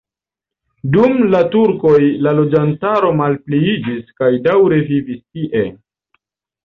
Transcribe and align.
Dum 0.93 1.19
la 1.33 1.41
turkoj 1.55 1.99
la 2.27 2.33
loĝantaro 2.39 3.13
malpliiĝis 3.21 4.11
kaj 4.23 4.31
daŭre 4.49 4.81
vivis 4.93 5.21
tie. 5.25 5.63